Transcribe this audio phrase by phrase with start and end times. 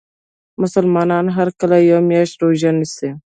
[0.61, 3.09] مسلمانان هر کال یوه میاشت روژه نیسي.